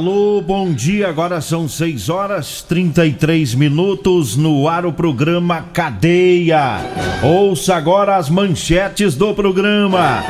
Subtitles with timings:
[0.00, 1.08] Alô, bom dia.
[1.08, 6.78] Agora são 6 horas 33 minutos no ar o programa Cadeia.
[7.22, 10.24] Ouça agora as manchetes do programa.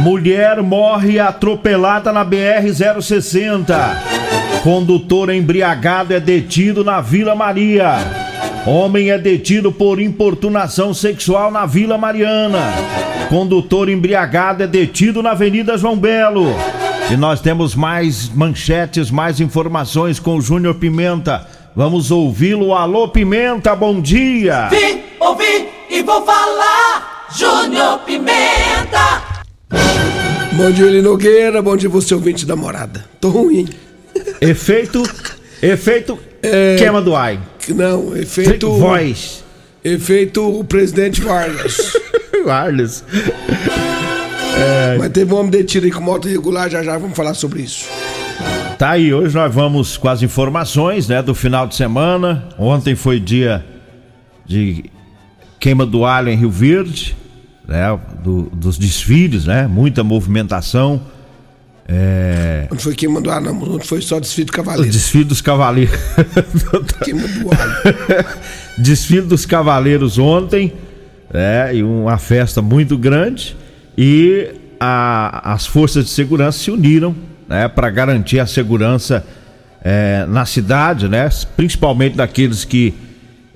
[0.00, 2.68] Mulher morre atropelada na BR
[3.00, 3.74] 060.
[4.62, 7.94] Condutor embriagado é detido na Vila Maria.
[8.66, 12.70] Homem é detido por importunação sexual na Vila Mariana.
[13.30, 16.54] Condutor embriagado é detido na Avenida João Belo.
[17.12, 21.44] E nós temos mais manchetes, mais informações com o Júnior Pimenta.
[21.74, 22.72] Vamos ouvi-lo.
[22.72, 24.68] Alô, Pimenta, bom dia!
[24.68, 29.24] Vim, ouvi e vou falar, Júnior Pimenta!
[30.52, 31.60] Bom dia, Eli Nogueira.
[31.60, 33.04] Bom dia, você ouvinte da morada.
[33.20, 33.68] Tô ruim.
[34.40, 35.02] Efeito.
[35.60, 36.16] Efeito.
[36.40, 36.76] É...
[36.76, 37.36] Queima do ar.
[37.70, 38.70] Não, efeito.
[38.72, 39.42] Voz.
[39.82, 41.92] Efeito o presidente Vargas.
[42.44, 43.04] Vargas.
[44.60, 44.98] É...
[44.98, 47.88] Mas teve um homem detido aí com moto irregular, já já vamos falar sobre isso.
[48.78, 52.48] Tá aí, hoje nós vamos com as informações, né, do final de semana.
[52.58, 53.64] Ontem foi dia
[54.46, 54.84] de
[55.58, 57.16] queima do alho em Rio Verde,
[57.66, 61.00] né, do, dos desfiles, né, muita movimentação.
[61.86, 62.68] É...
[62.70, 64.88] Não foi queima do alho, não, foi só desfile do cavaleiro.
[64.88, 65.98] O desfile dos cavaleiros.
[67.04, 68.26] queima do alho.
[68.78, 70.72] desfile dos cavaleiros ontem,
[71.32, 73.59] né, e uma festa muito grande
[74.02, 77.14] e a, as forças de segurança se uniram
[77.46, 79.22] né, para garantir a segurança
[79.84, 82.94] é, na cidade, né, principalmente daqueles que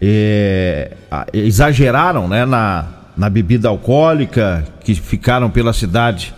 [0.03, 0.93] é,
[1.33, 2.87] exageraram né, na,
[3.17, 6.35] na bebida alcoólica, que ficaram pela cidade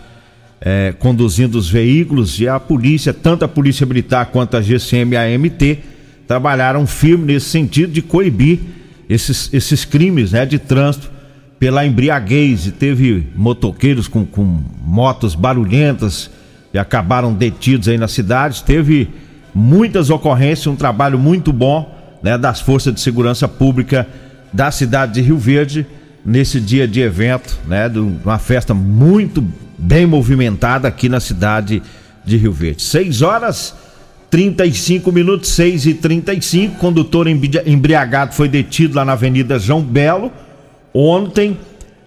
[0.61, 2.39] é, conduzindo os veículos.
[2.39, 5.25] E a polícia, tanto a polícia militar quanto a GCM e a
[6.25, 8.59] trabalharam firme nesse sentido de coibir
[9.09, 11.16] esses, esses crimes né, de trânsito
[11.59, 16.29] pela embriaguez e teve motoqueiros com, com motos barulhentas
[16.73, 18.63] e acabaram detidos aí na cidade.
[18.63, 19.09] Teve
[19.53, 24.07] muitas ocorrências, um trabalho muito bom né, das forças de segurança pública
[24.53, 25.85] da cidade de Rio Verde
[26.23, 29.43] nesse dia de evento, né, de uma festa muito
[29.77, 31.81] bem movimentada aqui na cidade
[32.25, 32.83] de Rio Verde.
[32.83, 33.73] 6 horas
[34.29, 40.31] 35 minutos, 6 e 35 condutor embriagado foi detido lá na Avenida João Belo
[40.99, 41.55] Ontem,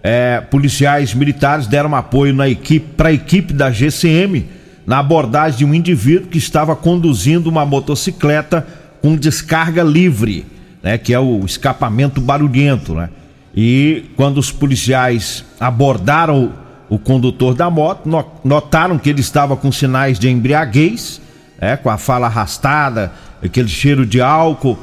[0.03, 4.49] é, policiais militares deram apoio na equipe para a equipe da GCM
[4.85, 8.67] na abordagem de um indivíduo que estava conduzindo uma motocicleta
[9.01, 10.45] com descarga livre,
[10.83, 13.09] né, que é o escapamento barulhento, né?
[13.55, 16.51] E quando os policiais abordaram
[16.89, 18.09] o, o condutor da moto,
[18.43, 21.21] notaram que ele estava com sinais de embriaguez,
[21.61, 24.77] né, com a fala arrastada, aquele cheiro de álcool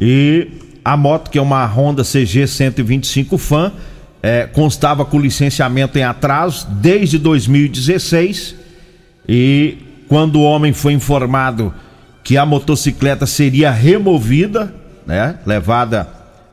[0.00, 3.72] e a moto, que é uma Honda CG 125 Fan,
[4.22, 8.54] é, constava com licenciamento em atraso desde 2016
[9.28, 9.78] e
[10.08, 11.72] quando o homem foi informado
[12.22, 14.72] que a motocicleta seria removida,
[15.06, 16.08] né, levada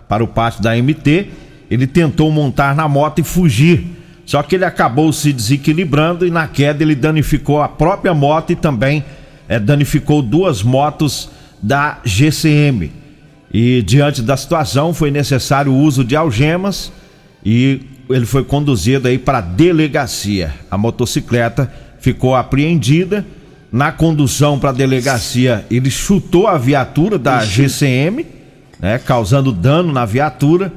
[0.08, 1.28] para o pátio da MT,
[1.70, 3.86] ele tentou montar na moto e fugir.
[4.26, 8.56] Só que ele acabou se desequilibrando e na queda ele danificou a própria moto e
[8.56, 9.04] também
[9.48, 11.30] é, danificou duas motos
[11.62, 12.92] da GCM.
[13.52, 16.92] E diante da situação foi necessário o uso de algemas
[17.44, 20.54] e ele foi conduzido aí para a delegacia.
[20.70, 23.26] A motocicleta ficou apreendida.
[23.72, 28.26] Na condução para a delegacia, ele chutou a viatura da GCM,
[28.80, 30.74] né, causando dano na viatura.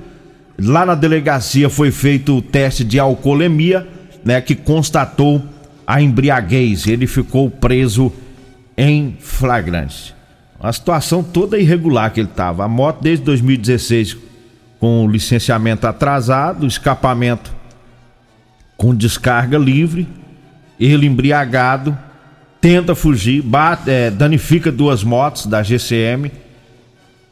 [0.58, 3.88] Lá na delegacia foi feito o teste de alcoolemia,
[4.22, 5.42] né, que constatou
[5.86, 6.86] a embriaguez.
[6.86, 8.12] Ele ficou preso
[8.76, 10.14] em flagrante.
[10.62, 12.64] A situação toda irregular que ele estava.
[12.64, 14.16] A moto desde 2016
[14.78, 17.52] com o licenciamento atrasado, escapamento
[18.76, 20.08] com descarga livre,
[20.78, 21.96] ele embriagado,
[22.60, 26.32] tenta fugir, bate, é, danifica duas motos da GCM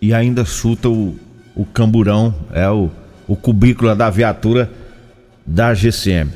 [0.00, 1.18] e ainda chuta o,
[1.56, 2.88] o camburão, é o,
[3.26, 4.70] o cubículo da viatura
[5.44, 6.30] da GCM.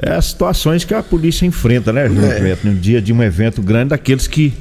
[0.00, 2.58] É as situações que a polícia enfrenta, né, João é.
[2.62, 4.52] No dia de um evento grande, daqueles que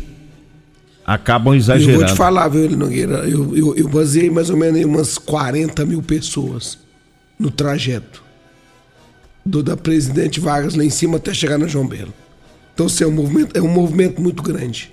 [1.06, 1.94] acabam exagerando.
[1.94, 3.28] Eu vou te falar, viu, Nogueira?
[3.28, 6.78] Eu, eu, eu baseei mais ou menos em umas 40 mil pessoas
[7.38, 8.24] no trajeto
[9.46, 12.14] do da Presidente Vargas lá em cima até chegar na João Belo.
[12.74, 14.92] Então, assim, é um movimento, é um movimento muito grande.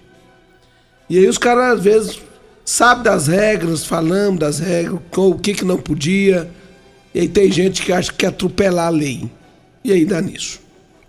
[1.08, 2.20] E aí os caras, às vezes,
[2.64, 6.50] sabem das regras, falamos das regras, o que, que não podia.
[7.14, 9.30] E aí tem gente que acha que quer atropelar a lei.
[9.82, 10.60] E aí dá nisso.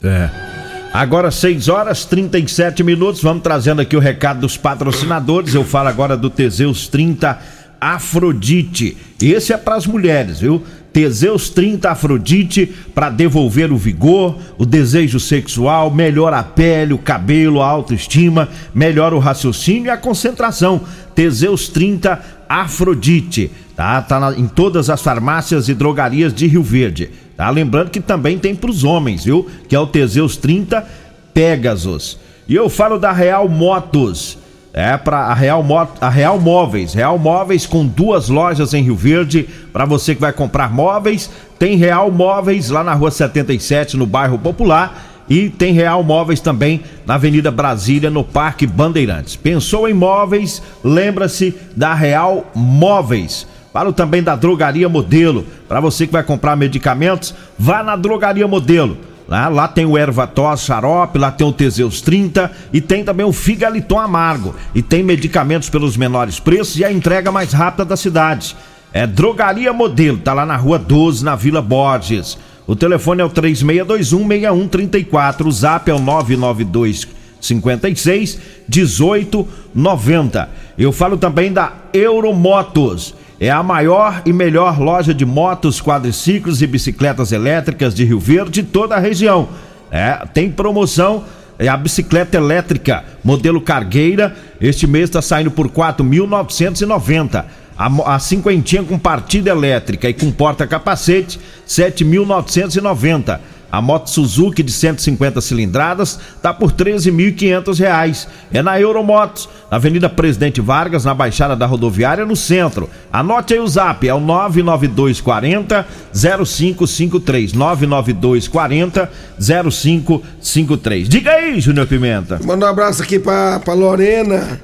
[0.02, 0.61] É.
[0.94, 5.56] Agora 6 horas 37 minutos, vamos trazendo aqui o recado dos patrocinadores.
[5.56, 7.40] Eu falo agora do Teseus 30
[7.80, 8.98] Afrodite.
[9.22, 10.62] Esse é para as mulheres, viu?
[10.92, 17.62] Teseus 30 Afrodite para devolver o vigor, o desejo sexual, melhora a pele, o cabelo,
[17.62, 20.82] a autoestima, melhora o raciocínio e a concentração.
[21.16, 24.02] Teseus 30 Afrodite, tá?
[24.02, 27.10] Tá na, em todas as farmácias e drogarias de Rio Verde.
[27.42, 27.50] Tá?
[27.50, 29.50] Lembrando que também tem para os homens, viu?
[29.68, 30.86] Que é o Teseus 30
[31.34, 32.20] Pegasus.
[32.48, 34.38] E eu falo da Real Motos.
[34.72, 35.66] É para a Real,
[36.00, 36.94] a Real Móveis.
[36.94, 39.50] Real Móveis com duas lojas em Rio Verde.
[39.74, 44.38] Para você que vai comprar móveis, tem Real Móveis lá na rua 77, no bairro
[44.38, 45.24] Popular.
[45.28, 49.36] E tem Real Móveis também na Avenida Brasília, no Parque Bandeirantes.
[49.36, 50.62] Pensou em móveis?
[50.84, 53.48] Lembra-se da Real Móveis.
[53.74, 55.46] Falo também da Drogaria Modelo.
[55.68, 58.98] Para você que vai comprar medicamentos, vá na Drogaria Modelo.
[59.28, 63.32] Lá, lá tem o Ervatos xarope, lá tem o Teseus 30 e tem também o
[63.32, 64.54] Figaliton amargo.
[64.76, 68.58] E tem medicamentos pelos menores preços e a entrega mais rápida da cidade.
[68.92, 72.38] É Drogaria Modelo, tá lá na rua 12, na Vila Borges.
[72.68, 77.08] O telefone é o 36216134, o zap é o 992
[77.40, 80.50] 56 1890.
[80.78, 83.16] Eu falo também da Euromotos.
[83.42, 88.62] É a maior e melhor loja de motos, quadriciclos e bicicletas elétricas de Rio Verde
[88.62, 89.50] toda a região.
[89.90, 91.24] É, tem promoção
[91.58, 94.36] é a bicicleta elétrica modelo Cargueira.
[94.62, 97.46] Este mês está saindo por 4.990.
[97.76, 103.40] A, a cinquentinha com partida elétrica e com porta-capacete, 7.990.
[103.72, 108.28] A moto Suzuki de 150 cilindradas tá por 13.500 reais.
[108.52, 112.90] É na Euromotos, na Avenida Presidente Vargas, na Baixada da Rodoviária, no centro.
[113.12, 117.54] Anote aí o zap, é o 99240 0553.
[117.54, 119.10] 99240
[119.40, 121.08] 0553.
[121.08, 122.40] Diga aí, Júnior Pimenta.
[122.44, 124.60] Manda um abraço aqui pra Lorena.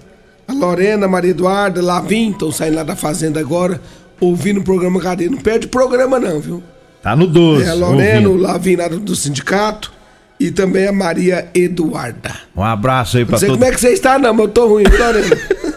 [0.48, 3.82] A Lorena, Maria Eduarda, Lavim, estão saindo lá da fazenda agora,
[4.20, 5.30] ouvindo o programa Cadê?
[5.30, 6.64] Não perde programa, não, viu?
[7.02, 7.64] Tá no 12.
[7.66, 9.92] É a Lorena, o Lavinado do sindicato
[10.40, 12.32] e também a Maria Eduarda.
[12.56, 14.52] Um abraço aí pra Não sei todo como é que você está, não, mas eu
[14.52, 15.38] tô ruim, viu, Lorena?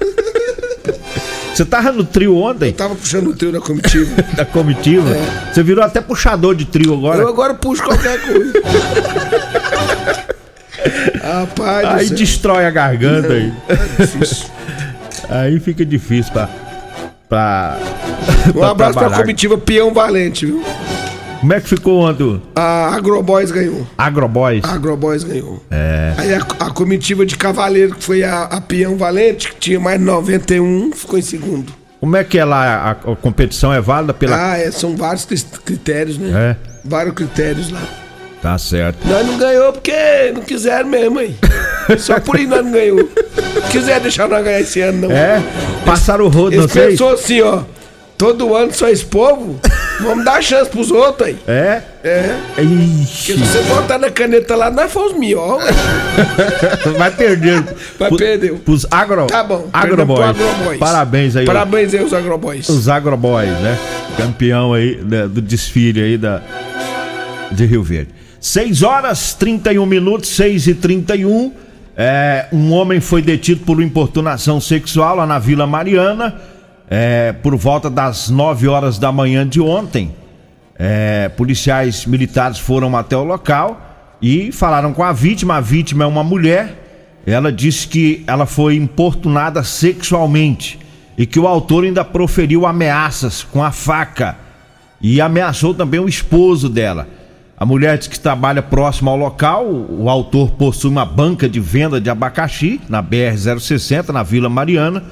[1.52, 2.68] Você tava no trio ontem?
[2.68, 4.22] Eu tava puxando o trio da comitiva.
[4.34, 5.10] da comitiva?
[5.10, 5.52] É.
[5.52, 7.20] Você virou até puxador de trio agora?
[7.20, 8.52] Eu agora puxo qualquer coisa.
[11.22, 12.16] Rapaz, Aí céu.
[12.16, 13.52] destrói a garganta aí.
[13.68, 14.46] É difícil.
[15.28, 16.48] Aí fica difícil pra.
[17.28, 17.78] pra
[18.48, 19.20] Um pra abraço pra trabalhar.
[19.22, 20.64] comitiva Peão Valente, viu?
[21.40, 22.42] Como é que ficou ontem?
[22.54, 23.86] A Agroboys ganhou.
[23.96, 24.62] Agroboys?
[24.62, 25.62] A Agroboys ganhou.
[25.70, 26.12] É.
[26.18, 29.98] Aí a, a comitiva de Cavaleiro, que foi a, a Peão Valente, que tinha mais
[30.00, 31.72] 91, ficou em segundo.
[31.98, 32.76] Como é que é lá?
[32.76, 34.52] A, a competição é válida pela.
[34.52, 35.24] Ah, é, são vários
[35.64, 36.56] critérios, né?
[36.64, 37.82] É, Vários critérios lá.
[38.42, 38.98] tá certo.
[39.06, 41.34] Nós não ganhou porque não quiseram mesmo, aí.
[41.98, 42.96] Só por isso nós não ganhou.
[42.98, 45.16] Não quiser deixar nós ganhar esse ano, não.
[45.16, 45.42] É?
[45.86, 46.88] Passaram o rodo, não Eles sei?
[46.88, 47.62] pensou assim, ó.
[48.16, 49.58] Todo ano só esse povo,
[50.00, 51.38] vamos dar chance pros outros aí.
[51.46, 51.82] É?
[52.02, 52.36] É.
[52.54, 55.72] Porque Ixi, se você botar na caneta lá, nós fomos ué.
[56.98, 57.64] vai perder.
[57.98, 58.54] Vai perder.
[58.58, 59.26] Pros agro...
[59.26, 59.68] Tá bom.
[59.72, 60.30] Agroboys.
[60.30, 60.78] Agroboys.
[60.78, 61.46] Parabéns aí.
[61.46, 62.68] Parabéns aí, os agroboys.
[62.68, 63.78] Os agroboys, né?
[64.16, 66.42] Campeão aí né, do desfile aí da,
[67.52, 68.10] de Rio Verde.
[68.40, 71.52] 6 horas 31 minutos, 6 e 31
[72.02, 76.40] é, Um homem foi detido por importunação sexual lá na Vila Mariana,
[76.90, 80.12] é, por volta das 9 horas da manhã de ontem.
[80.76, 85.56] É, policiais militares foram até o local e falaram com a vítima.
[85.56, 87.20] A vítima é uma mulher.
[87.24, 90.80] Ela disse que ela foi importunada sexualmente
[91.16, 94.36] e que o autor ainda proferiu ameaças com a faca
[95.00, 97.06] e ameaçou também o esposo dela.
[97.56, 99.66] A mulher diz que trabalha próximo ao local.
[99.66, 105.04] O autor possui uma banca de venda de abacaxi na BR-060, na Vila Mariana.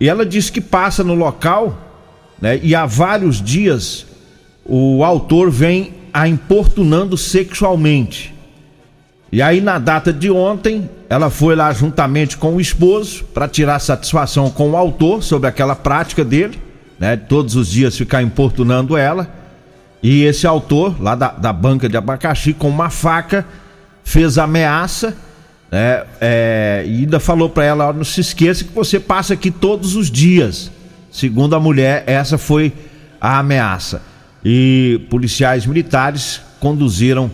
[0.00, 1.76] E ela disse que passa no local
[2.40, 4.06] né, e há vários dias
[4.64, 8.34] o autor vem a importunando sexualmente.
[9.30, 13.78] E aí, na data de ontem, ela foi lá juntamente com o esposo para tirar
[13.78, 16.58] satisfação com o autor sobre aquela prática dele,
[16.98, 17.16] né?
[17.16, 19.28] Todos os dias ficar importunando ela.
[20.02, 23.44] E esse autor, lá da, da banca de abacaxi, com uma faca,
[24.02, 25.14] fez ameaça
[25.70, 26.04] né?
[26.20, 30.10] É, e ainda falou para ela: não se esqueça que você passa aqui todos os
[30.10, 30.70] dias.
[31.10, 32.72] Segundo a mulher, essa foi
[33.20, 34.02] a ameaça.
[34.44, 37.30] E policiais militares conduziram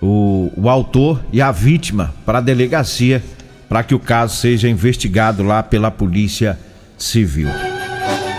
[0.00, 3.22] o, o autor e a vítima para a delegacia
[3.68, 6.58] para que o caso seja investigado lá pela Polícia
[6.96, 7.48] Civil.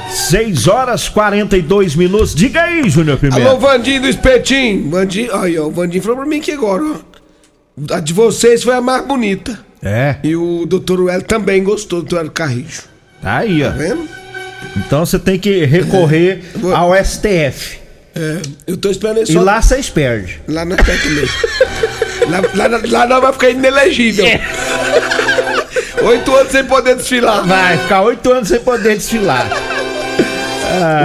[0.10, 2.34] 6 horas 42 minutos.
[2.34, 3.50] Diga aí, Júnior Pimenta.
[3.50, 4.90] Alô, Vandinho do Espetinho.
[4.90, 7.15] Vandinho, aí, ó, o Vandinho falou pra mim aqui agora, ó.
[7.92, 9.60] A de vocês foi a mais bonita.
[9.84, 12.84] É, E o doutor Well também gostou do Hélio Carrijo.
[13.22, 13.70] tá aí, ó.
[13.70, 14.10] Tá vendo?
[14.78, 17.78] Então você tem que recorrer Vou- ao STF.
[18.16, 19.42] É, eu tô esperando ele E só.
[19.42, 20.36] lá vocês perdem.
[20.48, 21.34] Lá na perto mesmo.
[22.56, 24.26] lá, lá, lá não vai ficar inelegível.
[26.04, 27.46] Oito anos sem poder desfilar.
[27.46, 29.48] Vai ficar oito anos sem poder desfilar.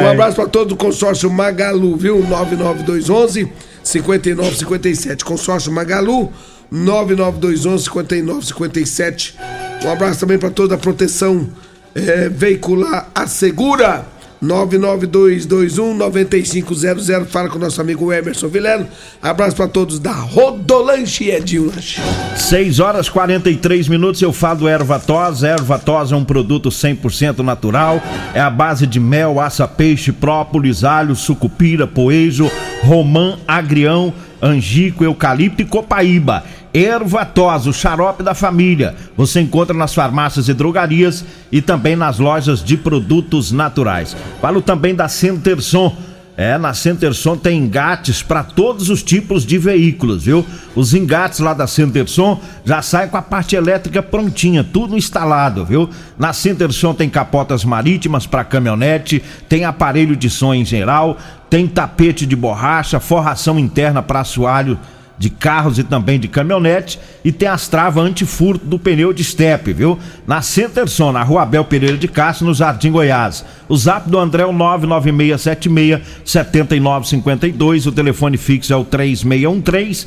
[0.03, 2.25] Um abraço pra todo o consórcio Magalu, viu?
[2.29, 3.49] 99211
[3.83, 5.25] 5957.
[5.25, 6.33] Consórcio Magalu
[6.71, 9.37] 99211 5957.
[9.85, 11.49] Um abraço também pra toda a proteção
[11.95, 14.07] eh, veicular Assegura
[14.41, 17.31] 99221 9500.
[17.31, 18.89] Fala com o nosso amigo Emerson Vileno.
[19.21, 22.01] Abraço pra todos da Rodolanche Edinho Lanche.
[22.37, 25.43] 6 horas 43 minutos, eu falo do Ervatos.
[25.43, 28.03] Ervatos é um produto 100% natural.
[28.33, 32.51] É a base de mel, aça, peixe, própolis, alho, sucupira, poejo,
[32.83, 36.45] romã, agrião, angico, eucalipto e copaíba.
[36.73, 38.95] Ervatos, o xarope da família.
[39.17, 44.17] Você encontra nas farmácias e drogarias e também nas lojas de produtos naturais.
[44.41, 45.97] Falo também da Centerson.
[46.37, 50.47] É, na Centerson tem engates para todos os tipos de veículos, viu?
[50.75, 55.91] Os engates lá da Centerson já saem com a parte elétrica prontinha, tudo instalado, viu?
[56.19, 61.19] Na Centerson tem capotas marítimas para caminhonete, tem aparelho de som em geral,
[61.51, 64.79] tem tapete de borracha, forração interna para assoalho
[65.21, 69.71] de carros e também de caminhonete e tem as travas antifurto do pneu de estepe,
[69.75, 69.99] viu?
[70.27, 73.45] Na Centerson, na Rua Abel Pereira de Castro, no Jardim Goiás.
[73.69, 80.07] O zap do André é o 99676 7952, o telefone fixo é o 3613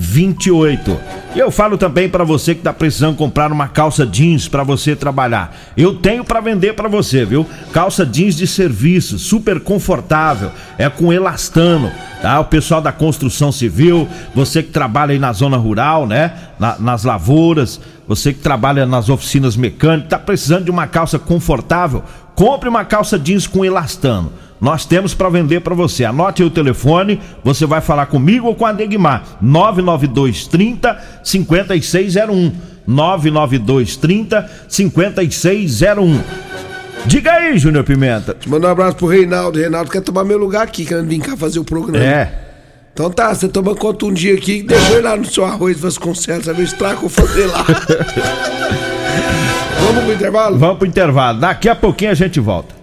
[0.00, 0.98] 5428.
[1.34, 4.96] E eu falo também para você que tá precisando comprar uma calça jeans para você
[4.96, 5.54] trabalhar.
[5.76, 7.46] Eu tenho para vender para você, viu?
[7.72, 11.92] Calça jeans de serviço, super confortável, é com elastano,
[12.22, 12.40] tá?
[12.40, 16.32] O pessoal da construção civil, você que trabalha aí na zona rural, né?
[16.58, 22.02] Na- nas lavouras, você que trabalha nas oficinas mecânicas, tá precisando de uma calça confortável?
[22.34, 24.32] Compre uma calça jeans com elastano.
[24.60, 26.04] Nós temos para vender para você.
[26.04, 29.38] Anote o telefone, você vai falar comigo ou com a Degmar.
[29.40, 32.52] 99230 5601.
[32.86, 36.20] 99230 5601.
[37.06, 38.36] Diga aí, Júnior Pimenta.
[38.46, 39.58] Manda um abraço pro Reinaldo.
[39.58, 42.04] Reinaldo quer tomar meu lugar aqui, querendo vir cá fazer o programa.
[42.04, 42.30] É.
[42.92, 46.48] Então tá, você toma conta um dia aqui, deixa eu lá no seu arroz Vasconcelos,
[46.48, 47.64] a ver se trago fazer lá.
[49.80, 50.58] Vamos pro intervalo?
[50.58, 51.40] Vamos pro intervalo.
[51.40, 52.74] Daqui a pouquinho a gente volta.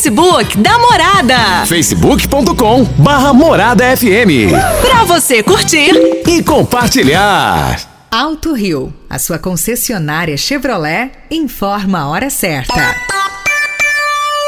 [0.00, 1.66] Facebook da Morada.
[1.66, 4.48] facebook.com barra Morada FM
[4.80, 5.92] Pra você curtir
[6.26, 7.78] e compartilhar.
[8.10, 12.96] Alto Rio, a sua concessionária Chevrolet, informa a hora certa.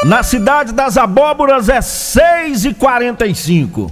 [0.03, 3.91] Na cidade das abóboras é 6h45.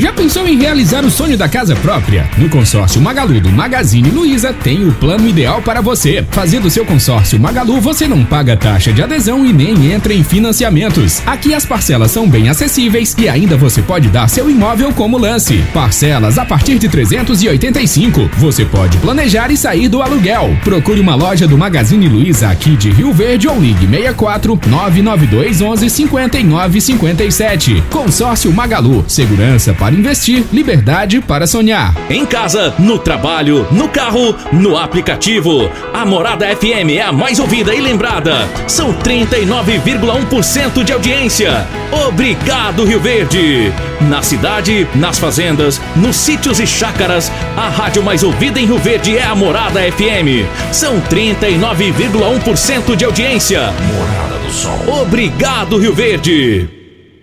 [0.00, 2.26] Já pensou em realizar o sonho da casa própria?
[2.38, 6.24] No consórcio Magalu do Magazine Luiza tem o plano ideal para você.
[6.30, 11.20] Fazendo seu consórcio Magalu, você não paga taxa de adesão e nem entra em financiamentos.
[11.26, 15.62] Aqui as parcelas são bem acessíveis e ainda você pode dar seu imóvel como lance.
[15.74, 18.30] Parcelas a partir de 385.
[18.38, 20.56] Você pode planejar e sair do aluguel.
[20.64, 25.90] Procure uma loja do Magazine Luiza aqui de Rio Verde ou ligue 64 992 11
[25.90, 27.84] 59 57.
[27.90, 31.94] Consórcio Magalu, segurança para investir, liberdade para sonhar.
[32.08, 35.70] Em casa, no trabalho, no carro, no aplicativo.
[35.92, 38.48] A Morada FM é a mais ouvida e lembrada.
[38.66, 41.66] São 39,1% de audiência.
[42.06, 43.72] Obrigado, Rio Verde.
[44.08, 49.16] Na cidade, nas fazendas, nos sítios e chácaras, a rádio mais ouvida em Rio Verde
[49.18, 50.46] é a Morada FM.
[50.72, 53.72] São 39,1% de audiência.
[53.94, 55.02] Morada do Sol.
[55.02, 56.79] Obrigado, Rio Verde.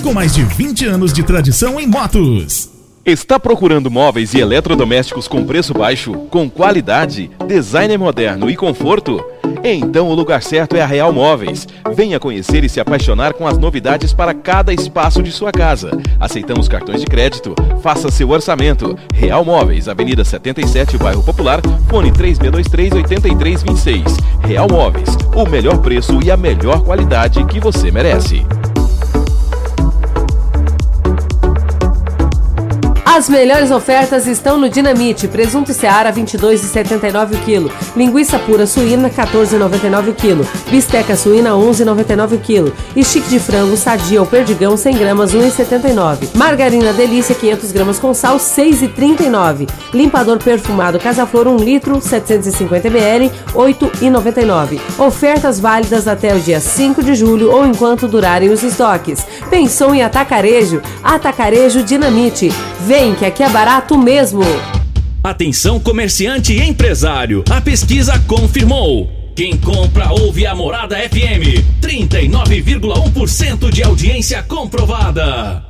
[0.00, 2.70] com mais de 20 anos de tradição em motos.
[3.04, 9.22] Está procurando móveis e eletrodomésticos com preço baixo, com qualidade, design moderno e conforto?
[9.62, 11.68] Então o lugar certo é a Real Móveis.
[11.94, 15.90] Venha conhecer e se apaixonar com as novidades para cada espaço de sua casa.
[16.18, 17.54] Aceitamos cartões de crédito.
[17.82, 18.98] Faça seu orçamento.
[19.12, 24.16] Real Móveis, Avenida 77, Bairro Popular, fone 3623-8326.
[24.42, 28.46] Real Móveis, o melhor preço e a melhor qualidade que você merece.
[33.20, 35.28] As melhores ofertas estão no Dinamite.
[35.28, 37.70] Presunto Seara 22,79 o quilo.
[37.94, 40.48] Linguiça pura suína 14,99 o quilo.
[40.70, 42.72] Bisteca suína 11,99 o quilo.
[42.96, 46.34] E chique de frango sadia ou perdigão 100 gramas 1,79.
[46.34, 49.68] Margarina delícia 500 gramas com sal 6,39.
[49.92, 54.80] Limpador perfumado Casa Flor 1 litro 750 ml 8,99.
[54.98, 59.26] Ofertas válidas até o dia 5 de julho ou enquanto durarem os estoques.
[59.50, 60.80] Pensou em atacarejo?
[61.04, 62.50] Atacarejo Dinamite.
[62.86, 64.42] Vem Vem que aqui é barato mesmo.
[65.24, 69.10] Atenção comerciante e empresário, a pesquisa confirmou.
[69.34, 71.58] Quem compra ouve a Morada FM.
[71.82, 75.69] 39,1% de audiência comprovada.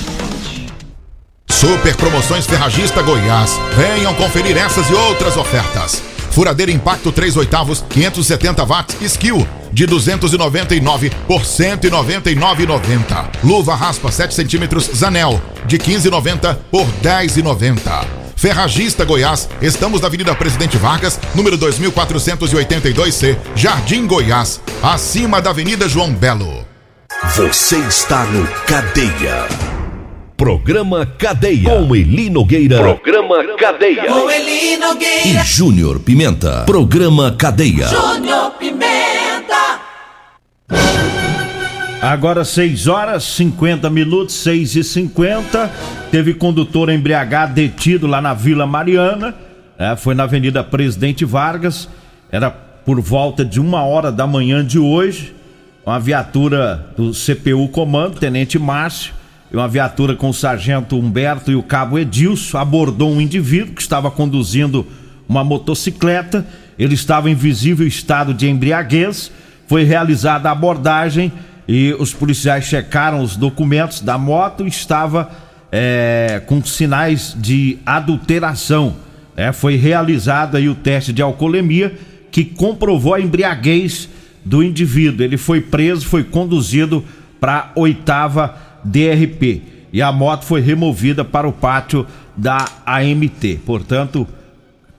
[1.61, 3.51] Super Promoções Ferragista Goiás.
[3.77, 6.01] Venham conferir essas e outras ofertas.
[6.31, 13.27] Furadeira Impacto 3 oitavos, 570 watts, skill, de 299 por 199,90.
[13.43, 18.05] Luva raspa 7 centímetros, Zanel, de 15,90 por 10,90.
[18.35, 26.11] Ferragista Goiás, estamos na Avenida Presidente Vargas, número 2482C, Jardim Goiás, acima da Avenida João
[26.11, 26.65] Belo.
[27.35, 29.80] Você está no Cadeia.
[30.41, 31.69] Programa Cadeia.
[31.69, 32.77] Com Eli Nogueira.
[32.77, 34.05] Programa Cadeia.
[34.05, 35.27] Com Eli Nogueira.
[35.27, 36.63] E Júnior Pimenta.
[36.65, 37.87] Programa Cadeia.
[37.87, 39.79] Júnior Pimenta.
[42.01, 45.71] Agora 6 horas 50 minutos, 6 e 50
[46.09, 49.35] Teve condutor embriagado detido lá na Vila Mariana.
[49.77, 51.87] É, foi na Avenida Presidente Vargas.
[52.31, 55.35] Era por volta de uma hora da manhã de hoje.
[55.85, 59.20] Uma viatura do CPU Comando, Tenente Márcio
[59.57, 64.09] uma viatura com o sargento Humberto e o cabo Edilson abordou um indivíduo que estava
[64.09, 64.87] conduzindo
[65.27, 66.45] uma motocicleta.
[66.79, 69.31] Ele estava em visível estado de embriaguez.
[69.67, 71.31] Foi realizada a abordagem
[71.67, 75.29] e os policiais checaram os documentos da moto estava
[75.71, 78.95] é, com sinais de adulteração.
[79.35, 81.93] É, foi realizado aí o teste de alcoolemia
[82.31, 84.07] que comprovou a embriaguez
[84.43, 85.23] do indivíduo.
[85.23, 87.03] Ele foi preso, foi conduzido
[87.39, 89.61] para oitava DRP
[89.93, 93.59] e a moto foi removida para o pátio da AMT.
[93.65, 94.27] Portanto,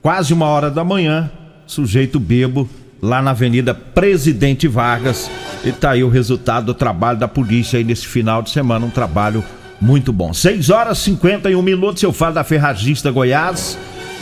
[0.00, 1.30] quase uma hora da manhã,
[1.66, 2.68] sujeito bebo
[3.00, 5.30] lá na Avenida Presidente Vargas.
[5.64, 8.90] E tá aí o resultado do trabalho da polícia aí nesse final de semana, um
[8.90, 9.42] trabalho
[9.80, 10.32] muito bom.
[10.32, 13.78] 6 horas e 51 minutos, eu falo da Ferragista Goiás.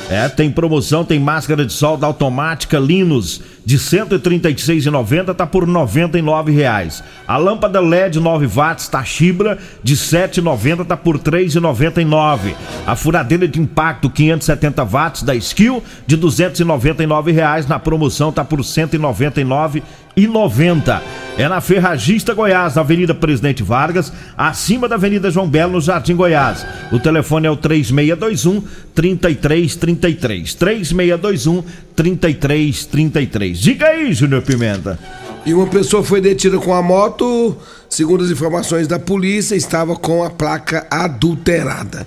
[0.08, 7.02] É, tem promoção, tem máscara de solda automática Linus de 136,90 tá por R$ 99,00.
[7.26, 12.54] A lâmpada LED 9 watts Tachibra de 7,90 tá por R$ 3,99.
[12.86, 18.58] A furadeira de impacto 570 watts da Skill de R$ 299,00 na promoção tá por
[18.58, 19.82] R$ 199,90
[20.16, 21.02] e 90.
[21.38, 26.14] É na Ferragista Goiás, na Avenida Presidente Vargas, acima da Avenida João Belo, no Jardim
[26.14, 26.66] Goiás.
[26.92, 28.62] O telefone é o 3621
[28.94, 30.54] 3333.
[30.54, 31.62] 3621
[31.96, 32.70] 3333.
[33.00, 33.58] 96.
[33.58, 34.98] Diga aí, Júnior Pimenta.
[35.44, 37.56] E uma pessoa foi detida com a moto,
[37.88, 42.06] segundo as informações da polícia, estava com a placa adulterada.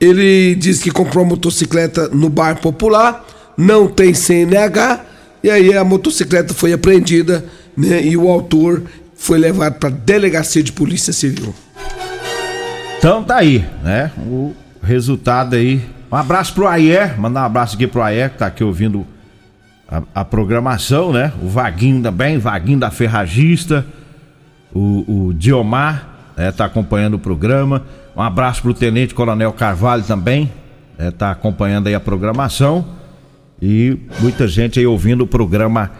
[0.00, 3.24] Ele disse que comprou motocicleta no bar popular,
[3.56, 5.04] não tem CNH,
[5.42, 7.44] e aí a motocicleta foi apreendida
[7.76, 8.82] né, e o autor
[9.16, 11.54] foi levado para delegacia de polícia civil.
[12.98, 14.10] Então tá aí, né?
[14.18, 15.80] O resultado aí.
[16.10, 19.06] Um abraço pro Ayer, mandar um abraço aqui pro Ayer, que tá aqui ouvindo
[19.88, 21.32] a, a programação, né?
[21.42, 23.84] O Vaguinho também, Vaguinho da Ferragista,
[24.74, 26.50] o, o Diomar, né?
[26.52, 27.82] tá acompanhando o programa.
[28.16, 30.50] Um abraço pro Tenente Coronel Carvalho também,
[30.98, 31.10] né?
[31.10, 32.84] tá acompanhando aí a programação.
[33.60, 35.90] E muita gente aí ouvindo o programa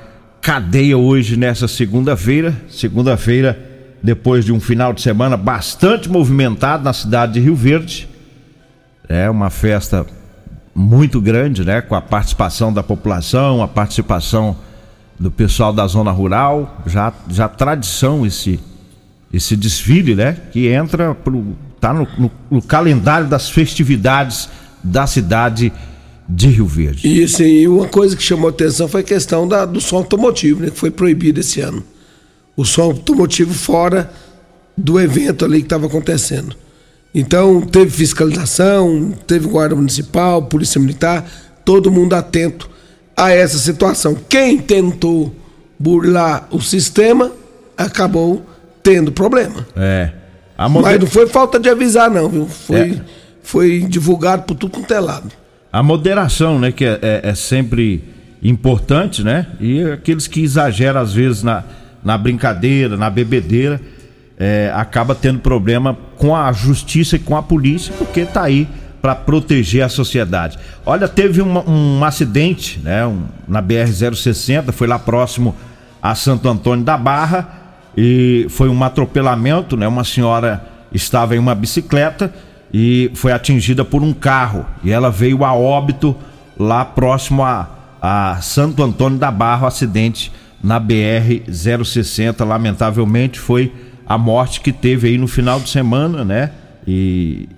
[0.41, 2.55] Cadeia hoje nessa segunda-feira.
[2.69, 3.59] Segunda-feira,
[4.03, 8.09] depois de um final de semana bastante movimentado na cidade de Rio Verde.
[9.09, 10.07] É uma festa
[10.75, 11.81] muito grande, né?
[11.81, 14.57] Com a participação da população, a participação
[15.19, 18.61] do pessoal da zona rural, já, já tradição esse
[19.33, 20.37] esse desfile, né?
[20.53, 24.49] Que entra pro, tá no, no, no calendário das festividades
[24.83, 25.73] da cidade
[26.29, 27.23] de Rio Verde.
[27.23, 30.71] Isso, e uma coisa que chamou atenção foi a questão da, do som automotivo, né?
[30.71, 31.83] Que foi proibido esse ano.
[32.57, 34.11] O som automotivo fora
[34.77, 36.57] do evento ali que estava acontecendo.
[37.15, 41.25] Então, teve fiscalização, teve guarda municipal, polícia militar,
[41.65, 42.69] todo mundo atento
[43.17, 44.15] a essa situação.
[44.29, 45.35] Quem tentou
[45.79, 47.33] burlar o sistema
[47.77, 48.45] acabou
[48.83, 49.67] tendo problema.
[49.77, 50.13] É.
[50.59, 50.83] Moder...
[50.83, 52.47] Mas não foi falta de avisar, não, viu?
[52.47, 53.01] Foi, é.
[53.43, 55.31] foi divulgado por tudo quanto é lado.
[55.73, 58.03] A moderação, né, que é, é, é, sempre
[58.43, 59.47] importante, né?
[59.61, 61.65] E aqueles que exageram às vezes na,
[62.05, 63.81] na brincadeira, na bebedeira
[64.39, 68.69] é, acaba tendo problema com a justiça e com a polícia, porque está aí
[69.01, 70.59] para proteger a sociedade.
[70.85, 75.55] Olha, teve uma, um acidente né, um, na BR-060, foi lá próximo
[76.03, 79.89] a Santo Antônio da Barra, e foi um atropelamento, né?
[79.89, 82.33] Uma senhora estava em uma bicicleta
[82.79, 86.15] e foi atingida por um carro, e ela veio a óbito
[86.59, 87.67] lá próximo a,
[88.03, 90.31] a Santo Antônio da Barra, o acidente
[90.63, 93.73] na BR-060, lamentavelmente foi
[94.07, 96.51] a morte que teve aí no final de semana, né?
[96.87, 97.49] E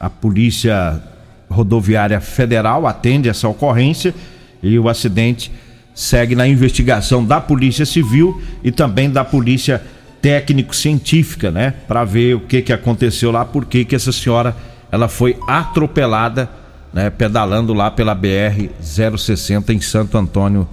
[0.00, 1.02] a Polícia
[1.50, 4.14] Rodoviária Federal atende essa ocorrência
[4.62, 5.52] e o acidente
[5.94, 9.82] segue na investigação da Polícia Civil e também da Polícia
[10.26, 11.72] Técnico-Científica, né?
[11.86, 14.56] Para ver o que que aconteceu lá, por que que essa senhora
[14.90, 16.50] ela foi atropelada,
[16.92, 17.10] né?
[17.10, 20.68] Pedalando lá pela BR 060 em Santo Antônio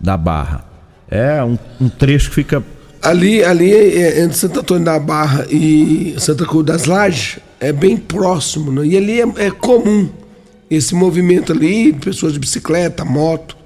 [0.00, 0.64] da Barra.
[1.08, 2.64] É um, um trecho que fica
[3.00, 7.96] Ali, ali é, entre Santo Antônio da Barra e Santa Cruz das Lajes é bem
[7.96, 8.84] próximo, né?
[8.84, 10.08] E ali é, é, comum
[10.68, 13.56] esse movimento ali, pessoas de bicicleta, moto.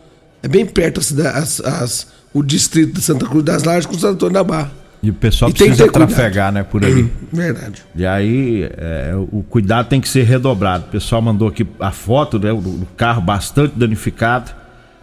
[0.42, 4.34] É bem perto as, as, o distrito de Santa Cruz das Lajes com Santo Antônio
[4.34, 4.79] da Barra.
[5.02, 7.10] E o pessoal e precisa trafegar, né, por aí.
[7.32, 7.82] Verdade.
[7.96, 10.84] E aí é, o cuidado tem que ser redobrado.
[10.84, 14.50] O pessoal mandou aqui a foto né, do, carro bastante danificado,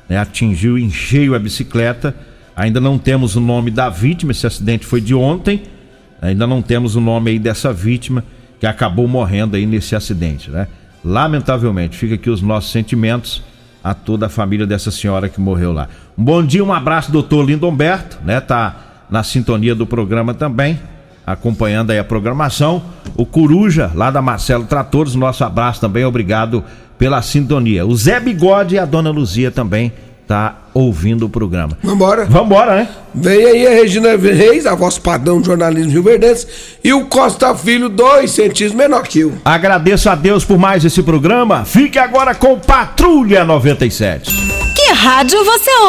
[0.07, 2.13] né, atingiu em cheio a bicicleta
[2.57, 5.62] Ainda não temos o nome da vítima, esse acidente foi de ontem.
[6.19, 8.23] Ainda não temos o nome aí dessa vítima
[8.60, 10.67] que acabou morrendo aí nesse acidente, né?
[11.05, 13.43] Lamentavelmente, fica aqui os nossos sentimentos
[13.83, 15.88] a toda a família dessa senhora que morreu lá.
[16.17, 18.41] Um bom dia, um abraço, doutor Lindomberto, né?
[18.41, 20.80] Tá na sintonia do programa também,
[21.26, 22.82] acompanhando aí a programação.
[23.15, 26.63] O Coruja, lá da Marcelo Tratores, nosso abraço também, obrigado
[26.98, 27.86] pela sintonia.
[27.86, 29.91] O Zé Bigode e a dona Luzia também
[30.28, 31.78] tá ouvindo o programa.
[31.82, 32.26] Vambora.
[32.26, 32.89] Vambora, né?
[33.15, 36.46] Vem aí a Regina Reis, a voz padrão do jornalismo Rio Verdense,
[36.84, 39.34] e o Costa Filho, dois centímetros menor que eu.
[39.46, 41.63] Agradeço a Deus por mais esse programa.
[41.63, 44.30] Fique agora com Patrulha 97.
[44.76, 45.86] Que rádio você ouve?